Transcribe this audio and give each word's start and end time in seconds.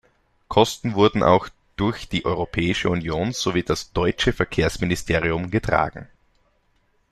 Kosten 0.47 0.95
wurden 0.95 1.21
auch 1.21 1.47
durch 1.75 2.09
die 2.09 2.25
Europäische 2.25 2.89
Union 2.89 3.33
sowie 3.33 3.61
das 3.61 3.93
deutsche 3.93 4.33
Verkehrsministerium 4.33 5.51
getragen. 5.51 6.07